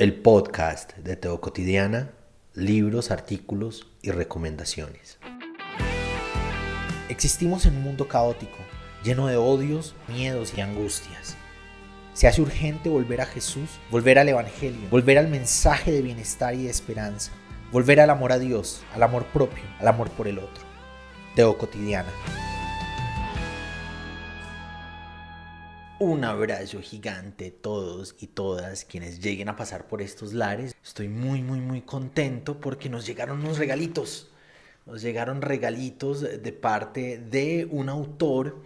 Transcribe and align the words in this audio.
el 0.00 0.14
podcast 0.14 0.96
de 0.96 1.14
Teo 1.14 1.42
Cotidiana, 1.42 2.12
libros, 2.54 3.10
artículos 3.10 3.86
y 4.00 4.10
recomendaciones. 4.10 5.18
Existimos 7.10 7.66
en 7.66 7.76
un 7.76 7.82
mundo 7.82 8.08
caótico, 8.08 8.56
lleno 9.04 9.26
de 9.26 9.36
odios, 9.36 9.94
miedos 10.08 10.54
y 10.56 10.62
angustias. 10.62 11.36
Se 12.14 12.26
hace 12.26 12.40
urgente 12.40 12.88
volver 12.88 13.20
a 13.20 13.26
Jesús, 13.26 13.68
volver 13.90 14.18
al 14.18 14.30
Evangelio, 14.30 14.88
volver 14.90 15.18
al 15.18 15.28
mensaje 15.28 15.92
de 15.92 16.00
bienestar 16.00 16.54
y 16.54 16.62
de 16.62 16.70
esperanza, 16.70 17.30
volver 17.70 18.00
al 18.00 18.08
amor 18.08 18.32
a 18.32 18.38
Dios, 18.38 18.80
al 18.94 19.02
amor 19.02 19.26
propio, 19.26 19.64
al 19.80 19.88
amor 19.88 20.08
por 20.12 20.28
el 20.28 20.38
otro. 20.38 20.64
Teo 21.36 21.58
Cotidiana. 21.58 22.08
Un 26.02 26.24
abrazo 26.24 26.80
gigante 26.80 27.48
a 27.48 27.62
todos 27.62 28.16
y 28.20 28.28
todas 28.28 28.86
quienes 28.86 29.20
lleguen 29.20 29.50
a 29.50 29.56
pasar 29.56 29.86
por 29.86 30.00
estos 30.00 30.32
lares. 30.32 30.74
Estoy 30.82 31.08
muy, 31.08 31.42
muy, 31.42 31.60
muy 31.60 31.82
contento 31.82 32.58
porque 32.58 32.88
nos 32.88 33.04
llegaron 33.04 33.40
unos 33.40 33.58
regalitos. 33.58 34.30
Nos 34.86 35.02
llegaron 35.02 35.42
regalitos 35.42 36.22
de 36.22 36.52
parte 36.52 37.18
de 37.18 37.68
un 37.70 37.90
autor 37.90 38.64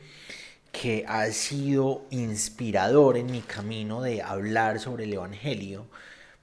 que 0.71 1.05
ha 1.09 1.27
sido 1.33 2.05
inspirador 2.11 3.17
en 3.17 3.27
mi 3.27 3.41
camino 3.41 4.01
de 4.01 4.23
hablar 4.23 4.79
sobre 4.79 5.03
el 5.03 5.15
Evangelio. 5.15 5.89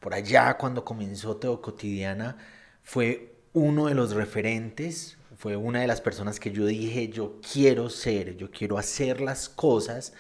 Por 0.02 0.14
allá 0.14 0.58
cuando 0.58 0.84
comenzó 0.84 1.38
Teo 1.38 1.62
Cotidiana 1.62 2.36
fue 2.84 3.36
uno 3.54 3.86
de 3.86 3.94
los 3.94 4.12
referentes, 4.12 5.18
fue 5.38 5.56
una 5.56 5.80
de 5.80 5.88
las 5.88 6.02
personas 6.02 6.38
que 6.38 6.52
yo 6.52 6.66
dije, 6.66 7.08
yo 7.08 7.40
quiero 7.54 7.90
ser, 7.90 8.36
yo 8.36 8.52
quiero 8.52 8.78
hacer 8.78 9.22
las 9.22 9.48
cosas 9.48 10.12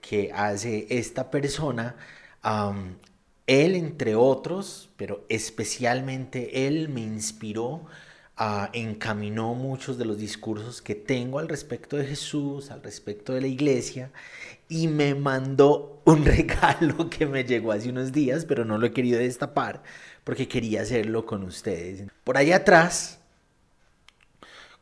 que 0.00 0.32
hace 0.32 0.86
esta 0.90 1.30
persona, 1.30 1.96
él 3.46 3.74
entre 3.74 4.14
otros, 4.14 4.90
pero 4.96 5.24
especialmente 5.28 6.66
él 6.66 6.88
me 6.88 7.00
inspiró, 7.00 7.86
uh, 8.38 8.66
encaminó 8.72 9.54
muchos 9.54 9.98
de 9.98 10.04
los 10.04 10.18
discursos 10.18 10.80
que 10.80 10.94
tengo 10.94 11.38
al 11.38 11.48
respecto 11.48 11.96
de 11.96 12.06
Jesús, 12.06 12.70
al 12.70 12.82
respecto 12.82 13.34
de 13.34 13.42
la 13.42 13.48
iglesia, 13.48 14.10
y 14.68 14.88
me 14.88 15.14
mandó 15.14 16.00
un 16.04 16.24
regalo 16.24 17.10
que 17.10 17.26
me 17.26 17.44
llegó 17.44 17.72
hace 17.72 17.90
unos 17.90 18.12
días, 18.12 18.44
pero 18.44 18.64
no 18.64 18.78
lo 18.78 18.86
he 18.86 18.92
querido 18.92 19.18
destapar 19.18 19.82
porque 20.24 20.48
quería 20.48 20.82
hacerlo 20.82 21.26
con 21.26 21.42
ustedes. 21.42 22.04
Por 22.24 22.36
allá 22.36 22.56
atrás 22.56 23.19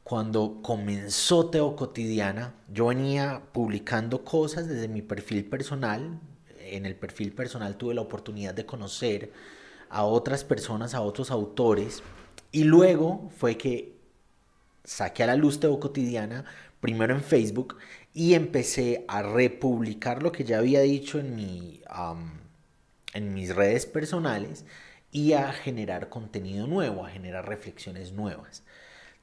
cuando 0.08 0.62
comenzó 0.62 1.50
Teo 1.50 1.76
Cotidiana, 1.76 2.54
yo 2.72 2.86
venía 2.86 3.42
publicando 3.52 4.24
cosas 4.24 4.66
desde 4.66 4.88
mi 4.88 5.02
perfil 5.02 5.44
personal. 5.44 6.18
En 6.60 6.86
el 6.86 6.96
perfil 6.96 7.32
personal 7.32 7.76
tuve 7.76 7.92
la 7.92 8.00
oportunidad 8.00 8.54
de 8.54 8.64
conocer 8.64 9.30
a 9.90 10.04
otras 10.04 10.44
personas, 10.44 10.94
a 10.94 11.02
otros 11.02 11.30
autores. 11.30 12.02
Y 12.52 12.64
luego 12.64 13.28
fue 13.36 13.58
que 13.58 13.98
saqué 14.82 15.24
a 15.24 15.26
la 15.26 15.36
luz 15.36 15.60
Teo 15.60 15.78
Cotidiana, 15.78 16.46
primero 16.80 17.14
en 17.14 17.22
Facebook, 17.22 17.76
y 18.14 18.32
empecé 18.32 19.04
a 19.08 19.20
republicar 19.20 20.22
lo 20.22 20.32
que 20.32 20.44
ya 20.44 20.56
había 20.56 20.80
dicho 20.80 21.18
en, 21.18 21.36
mi, 21.36 21.82
en 23.12 23.34
mis 23.34 23.54
redes 23.54 23.84
personales 23.84 24.64
y 25.12 25.34
a 25.34 25.52
generar 25.52 26.08
contenido 26.08 26.66
nuevo, 26.66 27.04
a 27.04 27.10
generar 27.10 27.46
reflexiones 27.46 28.12
nuevas. 28.12 28.62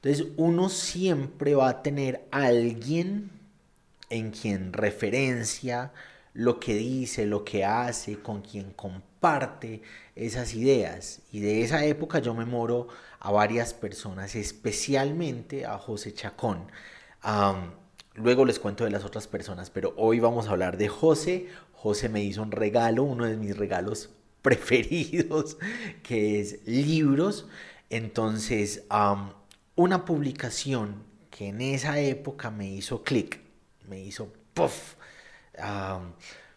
Entonces 0.06 0.34
uno 0.36 0.68
siempre 0.68 1.56
va 1.56 1.68
a 1.68 1.82
tener 1.82 2.28
alguien 2.30 3.28
en 4.08 4.30
quien 4.30 4.72
referencia 4.72 5.92
lo 6.32 6.60
que 6.60 6.74
dice, 6.74 7.26
lo 7.26 7.44
que 7.44 7.64
hace, 7.64 8.20
con 8.20 8.42
quien 8.42 8.70
comparte 8.70 9.82
esas 10.14 10.54
ideas. 10.54 11.22
Y 11.32 11.40
de 11.40 11.62
esa 11.62 11.84
época 11.84 12.20
yo 12.20 12.34
me 12.34 12.44
moro 12.44 12.86
a 13.18 13.32
varias 13.32 13.74
personas, 13.74 14.36
especialmente 14.36 15.66
a 15.66 15.76
José 15.76 16.14
Chacón. 16.14 16.70
luego 18.14 18.44
les 18.44 18.60
cuento 18.60 18.84
de 18.84 18.90
las 18.90 19.04
otras 19.04 19.26
personas, 19.26 19.70
pero 19.70 19.92
hoy 19.96 20.20
vamos 20.20 20.46
a 20.46 20.52
hablar 20.52 20.76
de 20.76 20.86
José. 20.86 21.48
José 21.72 22.08
me 22.08 22.22
hizo 22.22 22.42
un 22.42 22.52
regalo, 22.52 23.02
uno 23.02 23.24
de 23.24 23.36
mis 23.36 23.56
regalos 23.56 24.10
preferidos, 24.40 25.58
que 26.04 26.40
es 26.40 26.64
libros. 26.64 27.48
Entonces, 27.90 28.84
una 29.76 30.04
publicación 30.04 31.04
que 31.30 31.48
en 31.48 31.60
esa 31.60 32.00
época 32.00 32.50
me 32.50 32.68
hizo 32.68 33.04
clic, 33.04 33.40
me 33.88 34.00
hizo 34.00 34.32
puff. 34.54 34.94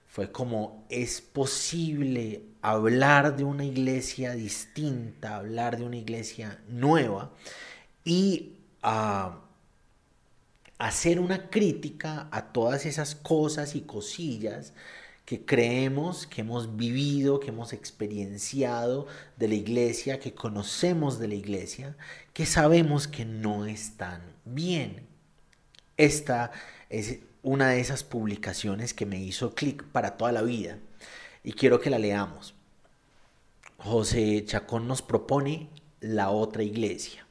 fue 0.07 0.31
como 0.31 0.85
es 0.90 1.22
posible 1.22 2.44
hablar 2.62 3.35
de 3.35 3.44
una 3.44 3.66
iglesia 3.66 4.34
distinta, 4.34 5.35
hablar 5.35 5.78
de 5.78 5.84
una 5.84 5.97
iglesia 5.97 6.62
nueva 6.68 7.31
y 8.03 8.53
hacer 10.78 11.19
una 11.19 11.50
crítica 11.50 12.30
a 12.31 12.53
todas 12.53 12.86
esas 12.86 13.16
cosas 13.16 13.75
y 13.75 13.81
cosillas 13.81 14.74
que 15.30 15.46
creemos, 15.46 16.26
que 16.26 16.42
hemos 16.42 16.76
vivido, 16.76 17.40
que 17.40 17.50
hemos 17.50 17.72
experienciado 17.72 19.06
de 19.38 19.48
la 19.48 19.54
iglesia, 19.54 20.20
que 20.20 20.34
conocemos 20.34 21.20
de 21.20 21.28
la 21.28 21.36
iglesia, 21.36 21.96
que 22.34 22.48
sabemos 22.48 23.08
que 23.08 23.26
no 23.26 23.68
están 23.68 24.24
bien. 24.44 25.06
Esta 25.98 26.50
es 26.90 27.20
una 27.44 27.70
de 27.70 27.80
esas 27.80 28.04
publicaciones 28.04 28.96
que 28.96 29.06
me 29.06 29.22
hizo 29.22 29.54
clic 29.54 29.84
para 29.84 30.18
toda 30.18 30.32
la 30.32 30.42
vida 30.42 30.80
y 31.44 31.54
quiero 31.54 31.80
que 31.80 31.92
la 31.92 32.00
leamos. 32.00 32.56
José 33.78 34.44
Chacón 34.48 34.88
nos 34.88 35.04
propone 35.04 35.70
la 36.00 36.32
otra 36.32 36.64
iglesia. 36.64 37.28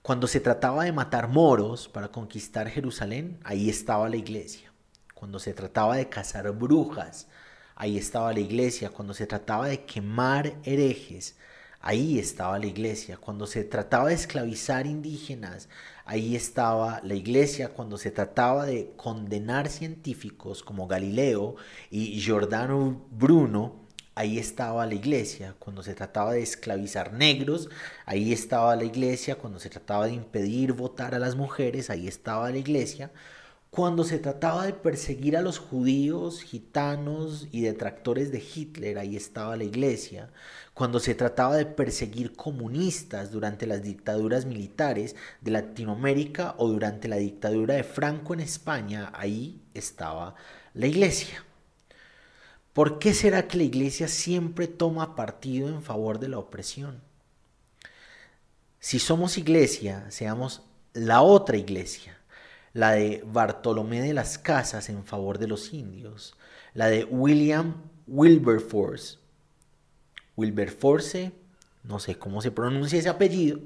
Cuando 0.00 0.28
se 0.28 0.38
trataba 0.38 0.84
de 0.84 0.92
matar 0.92 1.26
moros 1.26 1.88
para 1.88 2.12
conquistar 2.12 2.70
Jerusalén, 2.70 3.40
ahí 3.42 3.68
estaba 3.68 4.08
la 4.08 4.14
iglesia 4.14 4.73
cuando 5.24 5.38
se 5.38 5.54
trataba 5.54 5.96
de 5.96 6.10
cazar 6.10 6.52
brujas, 6.52 7.28
ahí 7.76 7.96
estaba 7.96 8.34
la 8.34 8.40
iglesia, 8.40 8.90
cuando 8.90 9.14
se 9.14 9.26
trataba 9.26 9.68
de 9.68 9.86
quemar 9.86 10.52
herejes, 10.64 11.36
ahí 11.80 12.18
estaba 12.18 12.58
la 12.58 12.66
iglesia, 12.66 13.16
cuando 13.16 13.46
se 13.46 13.64
trataba 13.64 14.10
de 14.10 14.16
esclavizar 14.16 14.86
indígenas, 14.86 15.70
ahí 16.04 16.36
estaba 16.36 17.00
la 17.02 17.14
iglesia, 17.14 17.70
cuando 17.70 17.96
se 17.96 18.10
trataba 18.10 18.66
de 18.66 18.92
condenar 18.98 19.70
científicos 19.70 20.62
como 20.62 20.86
Galileo 20.86 21.56
y 21.90 22.20
Giordano 22.20 23.06
Bruno, 23.10 23.76
ahí 24.14 24.38
estaba 24.38 24.84
la 24.84 24.94
iglesia, 24.94 25.54
cuando 25.58 25.82
se 25.82 25.94
trataba 25.94 26.34
de 26.34 26.42
esclavizar 26.42 27.14
negros, 27.14 27.70
ahí 28.04 28.30
estaba 28.34 28.76
la 28.76 28.84
iglesia, 28.84 29.36
cuando 29.36 29.58
se 29.58 29.70
trataba 29.70 30.04
de 30.04 30.12
impedir 30.12 30.74
votar 30.74 31.14
a 31.14 31.18
las 31.18 31.34
mujeres, 31.34 31.88
ahí 31.88 32.08
estaba 32.08 32.50
la 32.50 32.58
iglesia, 32.58 33.10
cuando 33.74 34.04
se 34.04 34.20
trataba 34.20 34.66
de 34.66 34.72
perseguir 34.72 35.36
a 35.36 35.42
los 35.42 35.58
judíos, 35.58 36.42
gitanos 36.42 37.48
y 37.50 37.62
detractores 37.62 38.30
de 38.30 38.38
Hitler, 38.38 38.98
ahí 39.00 39.16
estaba 39.16 39.56
la 39.56 39.64
iglesia. 39.64 40.30
Cuando 40.74 41.00
se 41.00 41.16
trataba 41.16 41.56
de 41.56 41.66
perseguir 41.66 42.36
comunistas 42.36 43.32
durante 43.32 43.66
las 43.66 43.82
dictaduras 43.82 44.46
militares 44.46 45.16
de 45.40 45.50
Latinoamérica 45.50 46.54
o 46.58 46.68
durante 46.68 47.08
la 47.08 47.16
dictadura 47.16 47.74
de 47.74 47.82
Franco 47.82 48.32
en 48.32 48.40
España, 48.40 49.10
ahí 49.12 49.60
estaba 49.74 50.36
la 50.72 50.86
iglesia. 50.86 51.44
¿Por 52.74 53.00
qué 53.00 53.12
será 53.12 53.48
que 53.48 53.56
la 53.56 53.64
iglesia 53.64 54.06
siempre 54.06 54.68
toma 54.68 55.16
partido 55.16 55.66
en 55.66 55.82
favor 55.82 56.20
de 56.20 56.28
la 56.28 56.38
opresión? 56.38 57.00
Si 58.78 59.00
somos 59.00 59.36
iglesia, 59.36 60.08
seamos 60.12 60.62
la 60.92 61.22
otra 61.22 61.56
iglesia 61.56 62.20
la 62.74 62.92
de 62.92 63.22
Bartolomé 63.24 64.02
de 64.02 64.12
las 64.12 64.36
Casas 64.36 64.90
en 64.90 65.04
favor 65.04 65.38
de 65.38 65.46
los 65.46 65.72
indios, 65.72 66.36
la 66.74 66.88
de 66.88 67.04
William 67.04 67.76
Wilberforce, 68.06 69.18
Wilberforce, 70.36 71.32
no 71.84 72.00
sé 72.00 72.18
cómo 72.18 72.42
se 72.42 72.50
pronuncia 72.50 72.98
ese 72.98 73.08
apellido, 73.08 73.60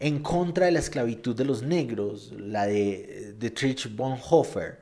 en 0.00 0.20
contra 0.20 0.66
de 0.66 0.72
la 0.72 0.80
esclavitud 0.80 1.36
de 1.36 1.44
los 1.44 1.62
negros, 1.62 2.32
la 2.36 2.66
de 2.66 3.36
Dietrich 3.38 3.94
Bonhoeffer, 3.94 4.80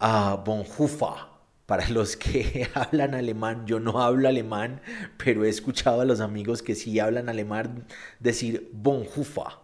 uh, 0.00 0.36
Bonhoeffer, 0.42 1.28
para 1.66 1.86
los 1.90 2.16
que 2.16 2.66
hablan 2.74 3.14
alemán, 3.14 3.66
yo 3.66 3.78
no 3.78 4.00
hablo 4.00 4.26
alemán, 4.26 4.80
pero 5.22 5.44
he 5.44 5.50
escuchado 5.50 6.00
a 6.00 6.06
los 6.06 6.20
amigos 6.20 6.62
que 6.62 6.74
sí 6.74 6.98
hablan 6.98 7.28
alemán 7.28 7.86
decir 8.20 8.70
Bonhoeffer, 8.72 9.58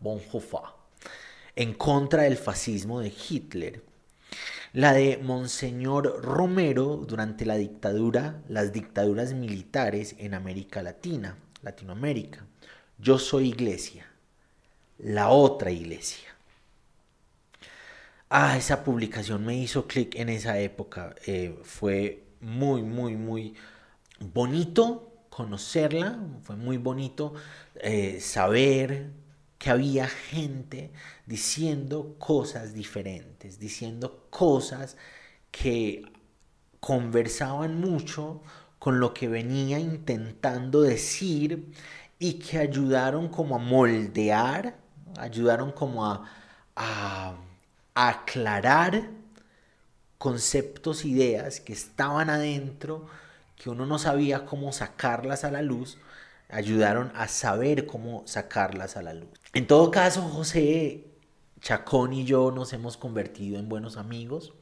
Bonhoeffer 0.00 0.77
en 1.58 1.74
contra 1.74 2.22
del 2.22 2.36
fascismo 2.36 3.00
de 3.00 3.12
Hitler. 3.12 3.82
La 4.72 4.92
de 4.92 5.18
Monseñor 5.18 6.22
Romero 6.22 7.04
durante 7.04 7.44
la 7.44 7.56
dictadura, 7.56 8.40
las 8.48 8.72
dictaduras 8.72 9.32
militares 9.32 10.14
en 10.18 10.34
América 10.34 10.84
Latina, 10.84 11.36
Latinoamérica. 11.62 12.46
Yo 12.98 13.18
soy 13.18 13.48
iglesia, 13.48 14.06
la 14.98 15.30
otra 15.30 15.72
iglesia. 15.72 16.28
Ah, 18.30 18.56
esa 18.56 18.84
publicación 18.84 19.44
me 19.44 19.56
hizo 19.56 19.88
clic 19.88 20.14
en 20.14 20.28
esa 20.28 20.60
época. 20.60 21.16
Eh, 21.26 21.58
fue 21.64 22.22
muy, 22.40 22.82
muy, 22.82 23.16
muy 23.16 23.54
bonito 24.20 25.12
conocerla, 25.28 26.20
fue 26.44 26.54
muy 26.54 26.76
bonito 26.76 27.34
eh, 27.80 28.20
saber 28.20 29.10
que 29.58 29.70
había 29.70 30.08
gente 30.08 30.92
diciendo 31.26 32.16
cosas 32.18 32.74
diferentes, 32.74 33.58
diciendo 33.58 34.26
cosas 34.30 34.96
que 35.50 36.02
conversaban 36.80 37.80
mucho 37.80 38.42
con 38.78 39.00
lo 39.00 39.12
que 39.14 39.28
venía 39.28 39.78
intentando 39.78 40.82
decir 40.82 41.72
y 42.18 42.34
que 42.34 42.58
ayudaron 42.58 43.28
como 43.28 43.56
a 43.56 43.58
moldear, 43.58 44.76
ayudaron 45.18 45.72
como 45.72 46.06
a, 46.06 46.24
a, 46.76 47.36
aclarar 47.94 49.10
conceptos, 50.18 51.04
ideas 51.04 51.60
que 51.60 51.72
estaban 51.72 52.30
adentro, 52.30 53.06
que 53.56 53.70
uno 53.70 53.86
no 53.86 53.98
sabía 53.98 54.44
cómo 54.46 54.72
sacarlas 54.72 55.44
a 55.44 55.50
la 55.50 55.62
luz, 55.62 55.98
ayudaron 56.48 57.12
a 57.16 57.28
saber 57.28 57.86
cómo 57.86 58.22
sacarlas 58.26 58.96
a 58.96 59.02
la 59.02 59.14
luz. 59.14 59.37
En 59.54 59.66
todo 59.66 59.90
caso, 59.90 60.22
José 60.22 61.06
Chacón 61.60 62.12
y 62.12 62.24
yo 62.24 62.50
nos 62.50 62.72
hemos 62.74 62.96
convertido 62.98 63.58
en 63.58 63.68
buenos 63.68 63.96
amigos, 63.96 64.52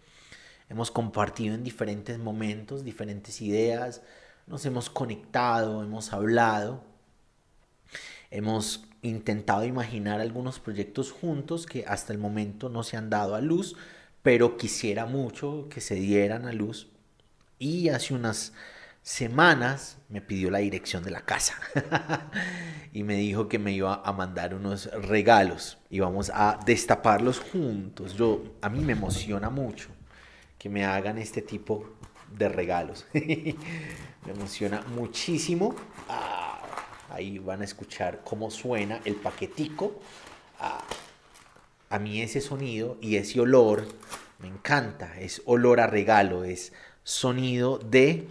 hemos 0.68 0.90
compartido 0.92 1.54
en 1.54 1.64
diferentes 1.64 2.18
momentos 2.18 2.84
diferentes 2.84 3.42
ideas, 3.42 4.02
nos 4.46 4.64
hemos 4.64 4.88
conectado, 4.88 5.82
hemos 5.82 6.12
hablado, 6.12 6.84
hemos 8.30 8.84
intentado 9.02 9.64
imaginar 9.64 10.20
algunos 10.20 10.60
proyectos 10.60 11.10
juntos 11.10 11.66
que 11.66 11.84
hasta 11.86 12.12
el 12.12 12.18
momento 12.18 12.68
no 12.68 12.84
se 12.84 12.96
han 12.96 13.10
dado 13.10 13.34
a 13.34 13.40
luz, 13.40 13.76
pero 14.22 14.56
quisiera 14.56 15.04
mucho 15.06 15.68
que 15.68 15.80
se 15.80 15.96
dieran 15.96 16.46
a 16.46 16.52
luz. 16.52 16.88
Y 17.58 17.88
hace 17.88 18.14
unas 18.14 18.52
semanas 19.02 19.98
me 20.08 20.20
pidió 20.20 20.50
la 20.50 20.58
dirección 20.58 21.04
de 21.04 21.10
la 21.10 21.22
casa 21.22 21.54
y 22.96 23.02
me 23.02 23.16
dijo 23.16 23.46
que 23.46 23.58
me 23.58 23.72
iba 23.72 24.00
a 24.02 24.10
mandar 24.12 24.54
unos 24.54 24.86
regalos 24.86 25.76
y 25.90 26.00
vamos 26.00 26.32
a 26.32 26.58
destaparlos 26.64 27.40
juntos. 27.40 28.14
Yo 28.14 28.42
a 28.62 28.70
mí 28.70 28.80
me 28.80 28.94
emociona 28.94 29.50
mucho 29.50 29.90
que 30.58 30.70
me 30.70 30.86
hagan 30.86 31.18
este 31.18 31.42
tipo 31.42 31.90
de 32.32 32.48
regalos. 32.48 33.04
me 33.12 33.54
emociona 34.26 34.80
muchísimo. 34.94 35.74
Ah, 36.08 36.58
ahí 37.10 37.38
van 37.38 37.60
a 37.60 37.64
escuchar 37.66 38.22
cómo 38.24 38.50
suena 38.50 39.02
el 39.04 39.16
paquetico. 39.16 40.00
Ah, 40.58 40.82
a 41.90 41.98
mí 41.98 42.22
ese 42.22 42.40
sonido 42.40 42.96
y 43.02 43.16
ese 43.16 43.38
olor 43.40 43.86
me 44.38 44.48
encanta. 44.48 45.20
Es 45.20 45.42
olor 45.44 45.80
a 45.80 45.86
regalo, 45.86 46.44
es 46.44 46.72
sonido 47.04 47.76
de, 47.76 48.26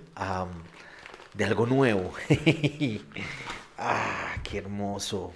de 1.36 1.46
algo 1.46 1.68
nuevo. 1.68 2.12
ah, 3.78 4.36
qué 4.44 4.58
hermoso. 4.60 5.32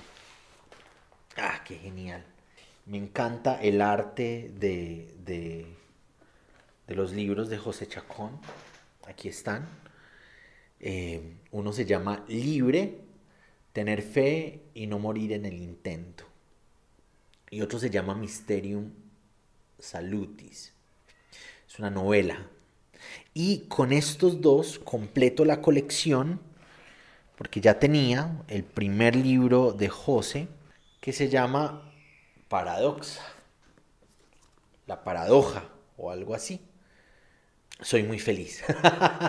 Ah, 1.38 1.64
qué 1.66 1.76
genial. 1.78 2.24
Me 2.86 2.98
encanta 2.98 3.62
el 3.62 3.82
arte 3.82 4.52
de, 4.60 5.16
de, 5.24 5.66
de 6.88 6.96
los 6.96 7.12
libros 7.12 7.50
de 7.50 7.58
José 7.58 7.88
Chacón. 7.88 8.40
Aquí 9.08 9.30
están. 9.30 9.68
Eh, 10.80 11.38
uno 11.52 11.74
se 11.74 11.86
llama 11.86 12.24
Libre, 12.28 13.02
tener 13.74 14.02
fe 14.02 14.62
y 14.74 14.88
no 14.88 15.00
morir 15.00 15.34
en 15.34 15.46
el 15.46 15.56
intento. 15.56 16.26
Y 17.50 17.62
otro 17.62 17.80
se 17.80 17.90
llama 17.90 18.16
Mysterium 18.16 18.92
Salutis. 19.78 20.74
Es 21.68 21.80
una 21.80 21.90
novela 21.90 22.48
y 23.34 23.60
con 23.68 23.94
estos 23.94 24.42
dos 24.42 24.80
completo 24.80 25.46
la 25.46 25.62
colección, 25.62 26.40
porque 27.40 27.62
ya 27.62 27.80
tenía 27.80 28.44
el 28.50 28.66
primer 28.66 29.16
libro 29.16 29.72
de 29.72 29.88
José, 29.88 30.50
que 31.00 31.14
se 31.14 31.30
llama 31.30 31.90
Paradoxa, 32.50 33.24
la 34.86 35.06
paradoja 35.06 35.64
o 35.96 36.12
algo 36.12 36.36
así. 36.36 36.60
Soy 37.80 38.04
muy 38.04 38.20
feliz. 38.20 38.62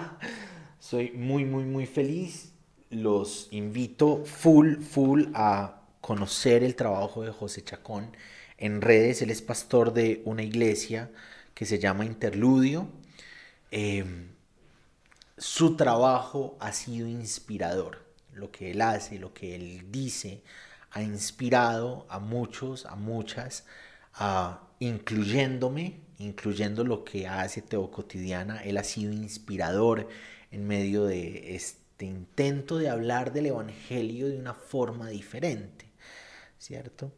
Soy 0.80 1.12
muy, 1.12 1.44
muy, 1.44 1.62
muy 1.62 1.86
feliz. 1.86 2.52
Los 2.90 3.46
invito 3.52 4.24
full, 4.24 4.80
full 4.80 5.26
a 5.32 5.82
conocer 6.00 6.64
el 6.64 6.74
trabajo 6.74 7.22
de 7.22 7.30
José 7.30 7.62
Chacón 7.62 8.16
en 8.58 8.80
redes. 8.80 9.22
Él 9.22 9.30
es 9.30 9.40
pastor 9.40 9.92
de 9.92 10.20
una 10.24 10.42
iglesia 10.42 11.12
que 11.54 11.64
se 11.64 11.78
llama 11.78 12.04
Interludio 12.04 12.88
Em, 13.70 14.34
su 15.40 15.74
trabajo 15.74 16.56
ha 16.60 16.70
sido 16.72 17.08
inspirador. 17.08 18.04
Lo 18.34 18.52
que 18.52 18.72
él 18.72 18.82
hace, 18.82 19.18
lo 19.18 19.32
que 19.32 19.56
él 19.56 19.90
dice, 19.90 20.42
ha 20.90 21.02
inspirado 21.02 22.06
a 22.10 22.18
muchos, 22.18 22.84
a 22.84 22.94
muchas, 22.94 23.64
incluyéndome, 24.78 26.00
incluyendo 26.18 26.84
lo 26.84 27.04
que 27.04 27.26
hace 27.26 27.62
Teo 27.62 27.90
Cotidiana. 27.90 28.62
Él 28.62 28.76
ha 28.76 28.84
sido 28.84 29.12
inspirador 29.12 30.08
en 30.50 30.66
medio 30.66 31.06
de 31.06 31.54
este 31.54 32.04
intento 32.04 32.76
de 32.76 32.90
hablar 32.90 33.32
del 33.32 33.46
Evangelio 33.46 34.28
de 34.28 34.38
una 34.38 34.52
forma 34.52 35.08
diferente, 35.08 35.86
¿cierto? 36.58 37.12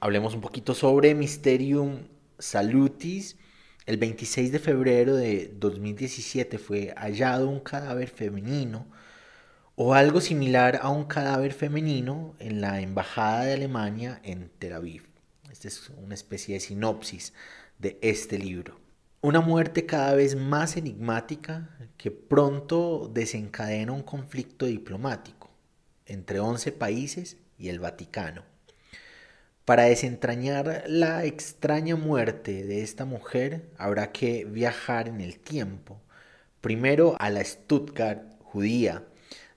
hablemos 0.00 0.34
un 0.34 0.40
poquito 0.40 0.74
sobre 0.74 1.14
Mysterium 1.14 2.08
Salutis, 2.38 3.36
el 3.86 3.96
26 3.96 4.52
de 4.52 4.58
febrero 4.58 5.16
de 5.16 5.52
2017 5.54 6.58
fue 6.58 6.94
hallado 6.96 7.48
un 7.48 7.60
cadáver 7.60 8.08
femenino 8.08 8.86
o 9.74 9.94
algo 9.94 10.20
similar 10.20 10.78
a 10.82 10.90
un 10.90 11.04
cadáver 11.04 11.52
femenino 11.52 12.34
en 12.38 12.60
la 12.60 12.80
Embajada 12.80 13.44
de 13.44 13.54
Alemania 13.54 14.20
en 14.22 14.50
Tel 14.58 14.74
Aviv. 14.74 15.08
Esta 15.50 15.68
es 15.68 15.90
una 15.90 16.14
especie 16.14 16.54
de 16.54 16.60
sinopsis 16.60 17.32
de 17.78 17.98
este 18.02 18.38
libro. 18.38 18.78
Una 19.20 19.40
muerte 19.40 19.86
cada 19.86 20.14
vez 20.14 20.36
más 20.36 20.76
enigmática 20.76 21.70
que 21.96 22.10
pronto 22.10 23.10
desencadena 23.12 23.92
un 23.92 24.02
conflicto 24.02 24.66
diplomático 24.66 25.50
entre 26.06 26.40
11 26.40 26.72
países 26.72 27.36
y 27.58 27.68
el 27.68 27.80
Vaticano. 27.80 28.51
Para 29.64 29.84
desentrañar 29.84 30.82
la 30.88 31.24
extraña 31.24 31.94
muerte 31.94 32.64
de 32.64 32.82
esta 32.82 33.04
mujer 33.04 33.70
habrá 33.78 34.10
que 34.10 34.44
viajar 34.44 35.06
en 35.06 35.20
el 35.20 35.38
tiempo, 35.38 36.00
primero 36.60 37.14
a 37.20 37.30
la 37.30 37.44
Stuttgart 37.44 38.24
judía 38.40 39.04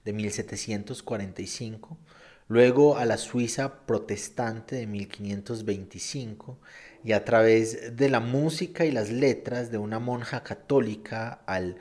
de 0.04 0.12
1745, 0.12 1.98
luego 2.46 2.98
a 2.98 3.04
la 3.04 3.16
Suiza 3.16 3.84
protestante 3.84 4.76
de 4.76 4.86
1525 4.86 6.60
y 7.02 7.10
a 7.10 7.24
través 7.24 7.96
de 7.96 8.08
la 8.08 8.20
música 8.20 8.84
y 8.84 8.92
las 8.92 9.10
letras 9.10 9.72
de 9.72 9.78
una 9.78 9.98
monja 9.98 10.44
católica 10.44 11.40
al 11.46 11.78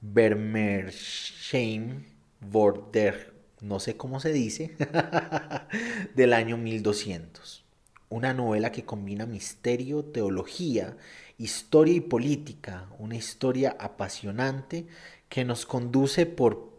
Bermersheim 0.00 2.06
Vorder 2.40 3.29
no 3.60 3.80
sé 3.80 3.96
cómo 3.96 4.20
se 4.20 4.32
dice, 4.32 4.76
del 6.14 6.32
año 6.32 6.56
1200. 6.56 7.64
Una 8.08 8.34
novela 8.34 8.72
que 8.72 8.84
combina 8.84 9.26
misterio, 9.26 10.04
teología, 10.04 10.96
historia 11.38 11.94
y 11.94 12.00
política, 12.00 12.88
una 12.98 13.16
historia 13.16 13.76
apasionante 13.78 14.86
que 15.28 15.44
nos 15.44 15.64
conduce 15.64 16.26
por 16.26 16.70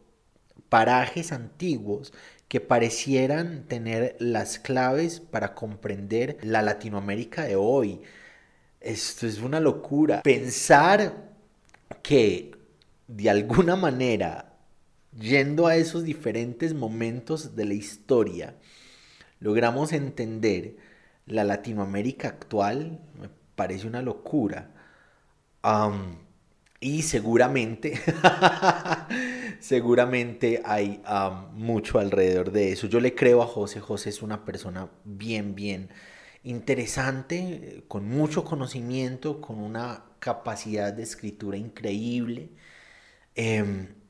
parajes 0.70 1.32
antiguos 1.32 2.14
que 2.48 2.60
parecieran 2.60 3.64
tener 3.64 4.18
las 4.20 4.60
claves 4.60 5.22
para 5.22 5.54
comprender 5.56 6.38
la 6.42 6.62
Latinoamérica 6.62 7.44
de 7.44 7.56
hoy. 7.56 8.02
Esto 8.82 9.26
es 9.26 9.40
una 9.40 9.60
locura. 9.60 10.22
Pensar 10.22 11.32
que 12.04 12.52
de 13.08 13.30
alguna 13.30 13.76
manera 13.76 14.50
yendo 15.20 15.68
a 15.68 15.75
esos 15.75 16.03
diferentes 16.03 16.74
momentos 16.74 17.56
de 17.56 17.65
la 17.65 17.74
historia, 17.74 18.56
logramos 19.39 19.94
entender 19.94 20.77
la 21.25 21.44
Latinoamérica 21.44 22.30
actual, 22.30 23.01
me 23.20 23.30
parece 23.56 23.88
una 23.88 24.01
locura. 24.01 24.72
y 26.80 27.03
seguramente, 27.03 28.00
seguramente 29.60 30.62
hay 30.65 31.01
mucho 31.53 32.00
alrededor 32.00 32.51
de 32.51 32.72
eso. 32.72 32.88
Yo 32.88 33.00
le 33.00 33.13
creo 33.15 33.44
a 33.44 33.48
José, 33.48 33.80
José 33.80 34.10
es 34.10 34.22
una 34.22 34.46
persona 34.46 34.89
bien, 35.06 35.56
bien 35.56 35.89
interesante, 36.44 37.84
con 37.88 38.08
mucho 38.08 38.44
conocimiento, 38.44 39.41
con 39.41 39.60
una 39.60 40.06
capacidad 40.20 40.94
de 40.94 41.03
escritura 41.03 41.58
increíble. 41.58 42.50
Em, 43.36 44.00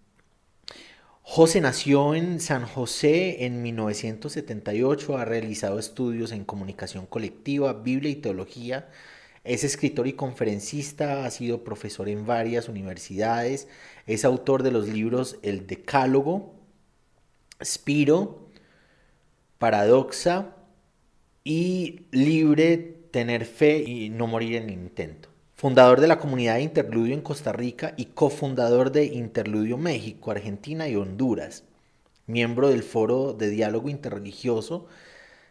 José 1.24 1.62
nació 1.62 2.16
en 2.16 2.40
San 2.40 2.66
José 2.66 3.46
en 3.46 3.62
1978, 3.62 5.18
ha 5.18 5.26
realizado 5.26 5.80
estudios 5.80 6.32
en 6.32 6.44
comunicación 6.44 7.06
colectiva, 7.06 7.74
Biblia 7.74 8.12
y 8.12 8.16
teología 8.16 8.90
Es 9.44 9.64
escritor 9.64 10.08
y 10.08 10.14
conferencista, 10.14 11.26
ha 11.26 11.32
sido 11.32 11.64
profesor 11.64 12.10
en 12.10 12.26
varias 12.26 12.70
universidades, 12.70 13.68
es 14.08 14.26
autor 14.26 14.64
de 14.64 14.72
los 14.72 14.88
libros 14.88 15.38
El 15.42 15.68
Decálogo, 15.68 16.56
Spiro, 17.64 18.50
Paradoxa 19.58 20.56
y 21.44 22.08
Libre, 22.12 22.78
Tener 23.12 23.46
Fe 23.46 23.84
y 23.84 24.10
No 24.10 24.28
Morir 24.28 24.56
en 24.56 24.64
el 24.64 24.72
Intento. 24.72 25.30
Fundador 25.62 26.02
de 26.02 26.08
la 26.08 26.18
comunidad 26.18 26.56
de 26.56 26.64
Interludio 26.64 27.14
en 27.14 27.22
Costa 27.22 27.52
Rica 27.52 27.94
y 27.96 28.06
cofundador 28.06 28.92
de 28.92 29.06
Interludio 29.06 29.78
México, 29.78 30.32
Argentina 30.32 30.88
y 30.88 30.96
Honduras. 30.96 31.66
Miembro 32.26 32.70
del 32.70 32.82
Foro 32.82 33.34
de 33.34 33.52
Diálogo 33.52 33.88
Interreligioso 33.88 34.88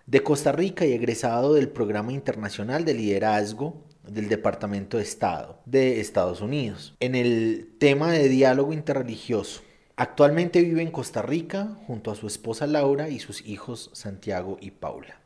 de 0.07 0.21
Costa 0.25 0.51
Rica 0.51 0.85
y 0.85 0.95
egresado 0.95 1.55
del 1.55 1.69
Programa 1.69 2.13
Internacional 2.13 2.85
de 2.85 2.95
Liderazgo 2.95 3.85
del 4.03 4.29
Departamento 4.29 4.97
de 4.97 5.05
Estado 5.05 5.61
de 5.65 6.01
Estados 6.01 6.41
Unidos. 6.41 6.97
En 6.99 7.15
el 7.15 7.69
tema 7.79 8.11
de 8.11 8.29
diálogo 8.29 8.73
interreligioso, 8.73 9.63
actualmente 9.95 10.61
vive 10.61 10.83
en 10.83 10.91
Costa 10.91 11.23
Rica 11.23 11.77
junto 11.87 12.11
a 12.11 12.17
su 12.17 12.27
esposa 12.27 12.67
Laura 12.67 13.11
y 13.11 13.21
sus 13.21 13.47
hijos 13.47 13.91
Santiago 13.93 14.59
y 14.61 14.73
Paula. 14.73 15.21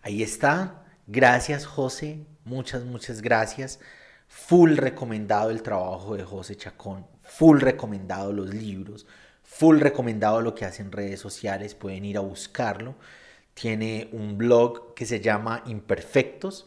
Ahí 0.00 0.22
está. 0.22 0.83
Gracias 1.06 1.66
José, 1.66 2.24
muchas, 2.44 2.84
muchas 2.84 3.22
gracias. 3.22 3.80
Full 4.28 4.76
recomendado 4.76 5.50
el 5.50 5.62
trabajo 5.62 6.16
de 6.16 6.24
José 6.24 6.56
Chacón, 6.56 7.06
full 7.22 7.60
recomendado 7.60 8.32
los 8.32 8.52
libros, 8.54 9.06
Full 9.44 9.78
recomendado 9.78 10.40
lo 10.40 10.54
que 10.54 10.64
hace 10.64 10.82
en 10.82 10.90
redes 10.90 11.20
sociales, 11.20 11.76
pueden 11.76 12.04
ir 12.04 12.16
a 12.16 12.20
buscarlo. 12.20 12.96
Tiene 13.52 14.08
un 14.10 14.36
blog 14.36 14.94
que 14.94 15.06
se 15.06 15.20
llama 15.20 15.62
Imperfectos. 15.66 16.66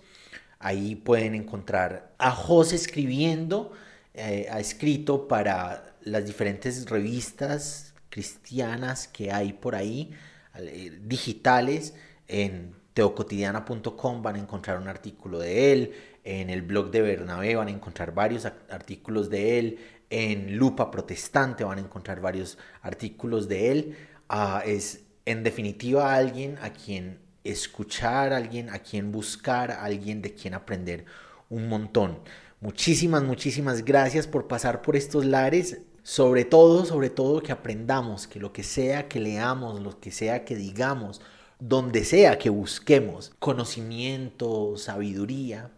Ahí 0.59 0.95
pueden 0.95 1.35
encontrar 1.35 2.13
a 2.17 2.31
José 2.31 2.77
escribiendo. 2.77 3.73
Eh, 4.13 4.47
ha 4.49 4.59
escrito 4.61 5.27
para 5.27 5.95
las 6.01 6.25
diferentes 6.25 6.89
revistas 6.89 7.93
cristianas 8.09 9.09
que 9.09 9.33
hay 9.33 9.51
por 9.53 9.75
ahí, 9.75 10.11
eh, 10.55 10.97
digitales. 11.03 11.93
En 12.29 12.73
teocotidiana.com 12.97 14.23
van 14.23 14.37
a 14.37 14.39
encontrar 14.39 14.79
un 14.79 14.87
artículo 14.87 15.37
de 15.37 15.71
él. 15.71 15.93
En 16.23 16.49
el 16.49 16.63
blog 16.63 16.89
de 16.89 17.01
Bernabé 17.01 17.55
van 17.55 17.67
a 17.67 17.71
encontrar 17.71 18.11
varios 18.13 18.45
artículos 18.45 19.29
de 19.29 19.59
él 19.59 19.79
en 20.09 20.55
Lupa 20.57 20.89
Protestante 20.89 21.63
van 21.63 21.79
a 21.79 21.81
encontrar 21.81 22.21
varios 22.21 22.57
artículos 22.81 23.47
de 23.47 23.71
él. 23.71 23.97
Ah, 24.29 24.63
es 24.65 25.01
en 25.25 25.43
definitiva 25.43 26.15
alguien 26.15 26.57
a 26.61 26.71
quien 26.71 27.19
escuchar, 27.43 28.33
alguien 28.33 28.69
a 28.69 28.79
quien 28.79 29.11
buscar, 29.11 29.71
alguien 29.71 30.21
de 30.21 30.33
quien 30.33 30.53
aprender 30.53 31.05
un 31.49 31.67
montón. 31.67 32.19
Muchísimas, 32.61 33.23
muchísimas 33.23 33.83
gracias 33.83 34.27
por 34.27 34.47
pasar 34.47 34.81
por 34.81 34.95
estos 34.95 35.25
lares. 35.25 35.81
Sobre 36.03 36.45
todo, 36.45 36.85
sobre 36.85 37.09
todo 37.09 37.43
que 37.43 37.51
aprendamos 37.51 38.27
que 38.27 38.39
lo 38.39 38.53
que 38.53 38.63
sea 38.63 39.09
que 39.09 39.19
leamos, 39.19 39.81
lo 39.81 39.99
que 39.99 40.11
sea 40.11 40.45
que 40.45 40.55
digamos, 40.55 41.21
donde 41.59 42.05
sea 42.05 42.37
que 42.37 42.49
busquemos 42.49 43.33
conocimiento, 43.39 44.77
sabiduría, 44.77 45.71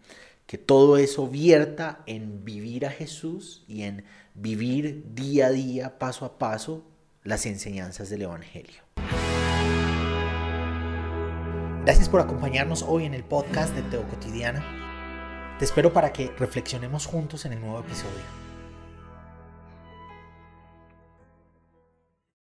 que 0.46 0.58
todo 0.58 0.98
eso 0.98 1.28
vierta 1.28 2.02
en 2.06 2.44
vivir 2.44 2.86
a 2.86 2.90
Jesús 2.90 3.64
y 3.68 3.84
en 3.84 4.04
vivir 4.34 5.04
día 5.14 5.48
a 5.48 5.52
día, 5.52 6.00
paso 6.00 6.26
a 6.26 6.38
paso, 6.38 6.84
las 7.24 7.46
enseñanzas 7.46 8.10
del 8.10 8.24
Evangelio. 8.24 8.82
Gracias 11.86 12.10
por 12.10 12.22
acompañarnos 12.22 12.84
hoy 12.84 13.06
en 13.06 13.14
el 13.14 13.24
podcast 13.24 13.74
de 13.74 13.82
Teo 13.84 14.08
Cotidiana. 14.08 15.56
Te 15.60 15.66
espero 15.66 15.94
para 15.94 16.14
que 16.14 16.32
reflexionemos 16.38 17.06
juntos 17.06 17.46
en 17.46 17.54
el 17.54 17.62
nuevo 17.62 17.80
episodio. 17.80 18.49